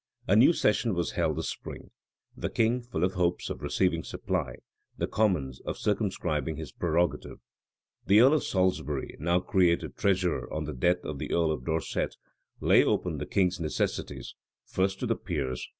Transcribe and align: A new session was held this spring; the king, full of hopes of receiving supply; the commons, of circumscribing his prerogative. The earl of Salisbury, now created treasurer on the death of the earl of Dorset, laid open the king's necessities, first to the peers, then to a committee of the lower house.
A 0.27 0.35
new 0.35 0.51
session 0.51 0.95
was 0.95 1.11
held 1.11 1.37
this 1.37 1.51
spring; 1.51 1.91
the 2.35 2.49
king, 2.49 2.81
full 2.81 3.03
of 3.03 3.13
hopes 3.13 3.51
of 3.51 3.61
receiving 3.61 4.03
supply; 4.03 4.55
the 4.97 5.05
commons, 5.05 5.59
of 5.61 5.77
circumscribing 5.77 6.55
his 6.57 6.71
prerogative. 6.71 7.37
The 8.07 8.21
earl 8.21 8.33
of 8.33 8.43
Salisbury, 8.43 9.15
now 9.19 9.41
created 9.41 9.95
treasurer 9.95 10.51
on 10.51 10.63
the 10.63 10.73
death 10.73 11.05
of 11.05 11.19
the 11.19 11.31
earl 11.31 11.51
of 11.51 11.65
Dorset, 11.65 12.15
laid 12.59 12.87
open 12.87 13.19
the 13.19 13.27
king's 13.27 13.59
necessities, 13.59 14.33
first 14.65 14.99
to 15.01 15.05
the 15.05 15.13
peers, 15.13 15.13
then 15.13 15.13
to 15.13 15.13
a 15.13 15.13
committee 15.19 15.33
of 15.35 15.39
the 15.39 15.45
lower 15.45 15.49
house. 15.51 15.67